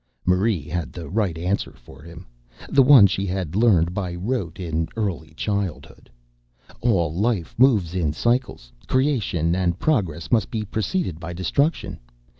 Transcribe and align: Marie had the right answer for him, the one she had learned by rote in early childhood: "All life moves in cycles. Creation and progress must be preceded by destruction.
Marie 0.25 0.63
had 0.63 0.91
the 0.91 1.07
right 1.07 1.37
answer 1.37 1.73
for 1.73 2.01
him, 2.01 2.25
the 2.67 2.81
one 2.81 3.05
she 3.05 3.27
had 3.27 3.55
learned 3.55 3.93
by 3.93 4.15
rote 4.15 4.59
in 4.59 4.87
early 4.95 5.31
childhood: 5.35 6.09
"All 6.79 7.13
life 7.13 7.53
moves 7.55 7.93
in 7.93 8.11
cycles. 8.11 8.71
Creation 8.87 9.53
and 9.55 9.77
progress 9.77 10.31
must 10.31 10.49
be 10.49 10.63
preceded 10.65 11.19
by 11.19 11.33
destruction. 11.33 11.99